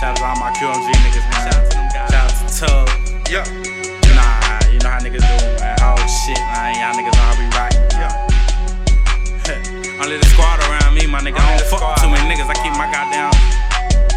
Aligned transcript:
Shout 0.00 0.16
out 0.16 0.16
to 0.16 0.24
all 0.24 0.40
my 0.40 0.48
QMG 0.56 0.88
niggas, 1.04 1.28
man. 1.28 1.52
Shout 1.92 2.16
out 2.16 2.32
to 2.32 2.48
Tub. 2.48 2.88
Yeah. 3.28 3.44
You 3.44 4.16
know, 4.16 4.24
how, 4.24 4.64
you 4.72 4.80
know 4.80 4.88
how 4.88 4.96
niggas 4.96 5.20
do, 5.20 5.36
man. 5.60 5.76
Oh 5.84 5.92
shit, 6.24 6.40
man. 6.56 6.72
Y'all 6.80 6.96
niggas 6.96 7.20
all 7.20 7.36
be 7.36 7.44
rocking. 7.52 7.84
Yeah. 8.00 8.16
Only 10.00 10.16
the 10.16 10.24
squad 10.32 10.56
around 10.72 10.96
me, 10.96 11.04
my 11.04 11.20
nigga. 11.20 11.36
I 11.36 11.52
don't 11.52 11.68
fuck 11.68 11.84
too 12.00 12.08
many 12.08 12.24
niggas. 12.32 12.48
I 12.48 12.56
keep 12.64 12.72
my 12.80 12.88
goddamn 12.88 13.28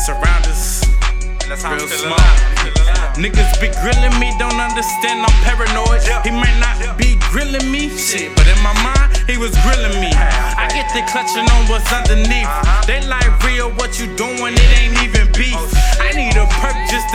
surroundings. 0.00 0.80
That's 1.44 1.60
how 1.60 1.76
real 1.76 1.84
smart. 1.86 2.24
Niggas 3.20 3.60
be 3.60 3.68
grilling 3.80 4.12
me, 4.20 4.32
don't 4.36 4.60
understand, 4.60 5.24
I'm 5.24 5.32
paranoid. 5.40 6.04
Yeah. 6.04 6.20
He 6.20 6.32
might 6.32 6.56
not 6.60 6.76
yeah. 6.80 6.92
be 6.96 7.16
grilling 7.32 7.64
me, 7.70 7.88
shit, 7.96 8.36
but 8.36 8.44
in 8.44 8.60
my 8.60 8.76
mind, 8.84 9.16
he 9.24 9.36
was 9.36 9.56
grilling 9.64 9.96
me. 10.00 10.12
I 10.12 10.68
get 10.68 10.92
the 10.92 11.00
clutching 11.08 11.48
on 11.48 11.64
what's 11.68 11.88
underneath. 11.88 12.44
Uh-huh. 12.44 12.84
They 12.84 13.00
like 13.08 13.24
real, 13.40 13.72
what 13.80 13.95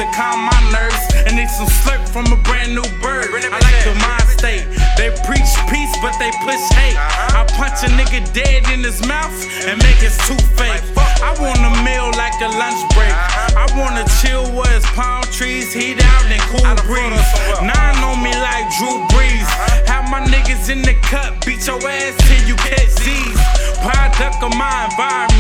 to 0.01 0.07
calm 0.17 0.41
my 0.41 0.61
nerves, 0.73 1.05
and 1.29 1.37
need 1.37 1.49
some 1.49 1.69
slurp 1.69 2.01
from 2.09 2.25
a 2.33 2.39
brand 2.49 2.73
new 2.73 2.85
bird. 3.05 3.29
I 3.29 3.61
like 3.61 3.81
the 3.85 3.93
mind 4.01 4.25
state. 4.33 4.65
They 4.97 5.13
preach 5.29 5.51
peace, 5.69 5.93
but 6.01 6.17
they 6.17 6.33
push 6.41 6.61
hate. 6.73 6.97
Uh-huh. 6.97 7.37
I 7.37 7.41
punch 7.53 7.85
a 7.85 7.89
nigga 7.93 8.25
dead 8.33 8.65
in 8.73 8.81
his 8.81 9.05
mouth 9.05 9.29
and 9.69 9.77
make 9.85 10.01
his 10.01 10.17
tooth 10.25 10.41
fake. 10.57 10.81
I 11.21 11.37
want 11.37 11.61
a 11.61 11.73
meal 11.85 12.09
like 12.17 12.33
a 12.41 12.49
lunch 12.49 12.81
break. 12.97 13.13
Uh-huh. 13.13 13.61
I 13.61 13.65
wanna 13.77 14.05
chill 14.17 14.49
where 14.57 14.73
it's 14.73 14.89
palm 14.97 15.21
trees, 15.29 15.69
heat 15.69 16.01
out 16.01 16.25
and 16.25 16.41
cool 16.49 16.65
breeze. 16.89 17.29
Nine 17.61 18.01
on 18.01 18.25
me 18.25 18.33
like 18.33 18.65
Drew 18.81 19.05
Brees. 19.13 19.45
Uh-huh. 19.45 19.85
Have 19.85 20.09
my 20.09 20.25
niggas 20.33 20.73
in 20.73 20.81
the 20.81 20.97
cut, 21.05 21.45
beat 21.45 21.61
your 21.67 21.77
ass 21.77 22.17
till 22.25 22.41
you 22.49 22.57
catch 22.57 22.89
Z's. 23.05 23.37
Product 23.85 24.41
of 24.41 24.53
my 24.57 24.89
environment. 24.89 25.30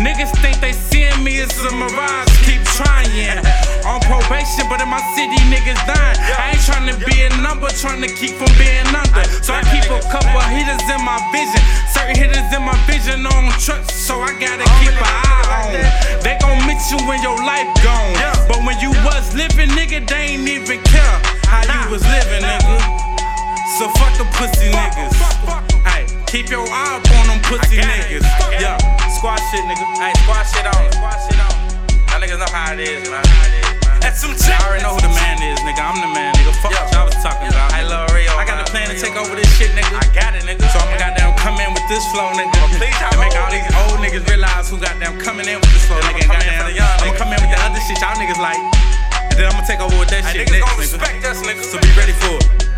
Niggas 0.00 0.32
think 0.40 0.56
they 0.64 0.72
seeing 0.72 1.20
me 1.22 1.40
as 1.44 1.52
a 1.60 1.70
mirage, 1.76 2.32
keep 2.48 2.64
trying. 2.72 3.36
On 3.84 4.00
probation, 4.08 4.64
but 4.72 4.80
in 4.80 4.88
my 4.88 5.00
city, 5.12 5.36
niggas 5.52 5.76
dying. 5.84 6.16
I 6.40 6.56
ain't 6.56 6.64
trying 6.64 6.88
to 6.88 6.96
be 7.04 7.20
a 7.20 7.28
number, 7.44 7.68
trying 7.68 8.00
to 8.00 8.08
keep 8.08 8.32
from 8.40 8.48
being 8.56 8.88
under. 8.96 9.24
So 9.44 9.52
I 9.52 9.60
keep 9.68 9.84
a 9.92 10.00
couple 10.08 10.40
hitters 10.48 10.80
in 10.88 11.04
my 11.04 11.20
vision. 11.36 11.60
Certain 11.92 12.16
hitters 12.16 12.48
in 12.48 12.64
my 12.64 12.76
vision 12.88 13.28
on 13.28 13.52
trucks, 13.60 13.92
so 13.92 14.24
I 14.24 14.32
gotta 14.40 14.64
keep 14.80 14.96
an 14.96 15.04
eye 15.04 15.68
on. 15.68 16.24
They 16.24 16.40
gon' 16.40 16.64
miss 16.64 16.88
you 16.88 16.96
when 17.04 17.20
your 17.20 17.36
life 17.36 17.68
gone. 17.84 18.16
But 18.48 18.64
when 18.64 18.80
you 18.80 18.96
was 19.04 19.36
living, 19.36 19.68
nigga, 19.76 20.08
they 20.08 20.32
ain't 20.40 20.48
even 20.48 20.80
care 20.88 21.16
how 21.44 21.60
you 21.60 21.92
was 21.92 22.00
living, 22.08 22.40
nigga. 22.40 22.80
So 23.76 23.84
fuck 24.00 24.16
the 24.16 24.24
pussy 24.36 24.72
niggas. 24.72 25.12
Hey, 25.84 26.08
keep 26.24 26.48
your 26.48 26.64
eye 26.68 26.96
up 26.96 27.04
on 27.20 27.26
them 27.28 27.40
pussy 27.44 27.80
I 27.80 27.84
got 27.84 27.98
it. 28.00 28.00
niggas. 28.00 28.24
I 28.24 28.38
got 28.40 28.52
it. 28.52 28.60
Yeah, 28.60 28.99
squad 29.20 29.36
shit, 29.52 29.60
nigga. 29.68 29.84
Hey, 30.00 30.16
squad 30.24 30.48
shit 30.48 30.64
on. 30.64 30.80
Squad 30.96 31.20
shit 31.28 31.36
on. 31.44 31.52
Y'all 32.08 32.20
niggas 32.24 32.40
know 32.40 32.48
how 32.48 32.72
it 32.72 32.80
is, 32.80 33.04
man. 33.12 33.20
That's 34.00 34.16
some 34.16 34.32
I 34.32 34.56
already 34.64 34.80
know 34.80 34.96
who 34.96 35.04
the 35.04 35.12
man 35.12 35.36
is, 35.44 35.60
nigga. 35.60 35.76
I'm 35.76 36.00
the 36.00 36.08
man, 36.08 36.32
nigga. 36.40 36.56
Fuck 36.64 36.72
what 36.72 36.88
y'all 36.88 37.04
was 37.04 37.20
talking 37.20 37.52
about. 37.52 37.68
Hey, 37.76 37.84
Lil 37.84 38.08
Rio. 38.16 38.32
I 38.40 38.48
got 38.48 38.64
a 38.64 38.66
plan 38.72 38.88
to 38.88 38.96
take 38.96 39.12
over 39.20 39.36
this 39.36 39.44
shit, 39.60 39.76
nigga. 39.76 39.92
I 39.92 40.08
got 40.16 40.32
it, 40.32 40.48
nigga. 40.48 40.64
So 40.72 40.80
I'ma 40.80 40.96
goddamn 40.96 41.36
come 41.36 41.60
in 41.60 41.68
with 41.76 41.84
this 41.92 42.00
flow, 42.16 42.32
nigga. 42.32 42.48
please, 42.80 42.96
and 42.96 43.20
make 43.20 43.36
all 43.36 43.52
these 43.52 43.68
old 43.84 44.00
niggas 44.00 44.24
realize 44.24 44.72
who 44.72 44.80
goddamn 44.80 45.20
coming 45.20 45.44
in 45.44 45.60
with 45.60 45.72
this 45.76 45.84
flow, 45.84 46.00
nigga. 46.00 46.24
And 46.24 46.32
come 46.32 46.40
in 46.40 46.48
goddamn, 46.48 46.64
for 46.64 46.68
the 46.72 46.76
young 46.80 46.96
I'ma 47.04 47.12
come 47.20 47.30
in 47.36 47.40
with 47.44 47.52
the 47.52 47.60
other 47.60 47.80
shit 47.84 48.00
y'all 48.00 48.16
niggas 48.16 48.40
like. 48.40 48.56
And 48.56 49.36
then 49.36 49.52
I'ma 49.52 49.68
take 49.68 49.84
over 49.84 50.00
with 50.00 50.08
that 50.16 50.24
shit 50.32 50.48
niggas 50.48 50.64
next, 50.64 50.64
gon' 50.64 50.80
respect 50.80 51.20
us, 51.28 51.38
nigga. 51.44 51.60
So 51.60 51.76
be 51.76 51.92
ready 51.92 52.16
for 52.16 52.40
it. 52.40 52.69